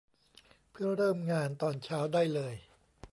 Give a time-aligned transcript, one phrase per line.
[0.71, 2.53] เพื่อเริ่มงานตอนเช้าได้เลย